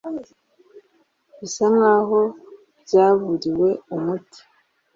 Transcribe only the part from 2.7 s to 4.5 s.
byaburiwe umuti